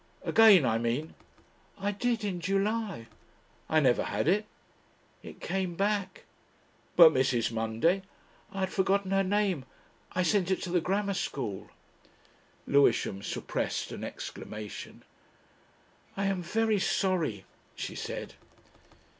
"Again, 0.23 0.65
I 0.65 0.79
mean." 0.79 1.13
"I 1.77 1.91
did 1.91 2.23
in 2.23 2.39
July." 2.39 3.05
"I 3.69 3.79
never 3.79 4.05
had 4.05 4.27
it." 4.27 4.47
"It 5.21 5.39
came 5.39 5.75
back." 5.75 6.23
"But 6.95 7.11
Mrs. 7.13 7.51
Munday..." 7.51 8.01
"I 8.51 8.61
had 8.61 8.73
forgotten 8.73 9.11
her 9.11 9.23
name. 9.23 9.63
I 10.13 10.23
sent 10.23 10.49
it 10.49 10.59
to 10.63 10.71
the 10.71 10.81
Grammar 10.81 11.13
School." 11.13 11.69
Lewisham 12.65 13.21
suppressed 13.21 13.91
an 13.91 14.03
exclamation. 14.03 15.03
"I 16.17 16.25
am 16.25 16.41
very 16.41 16.79
sorry," 16.79 17.45
she 17.75 17.93
said. 17.93 18.33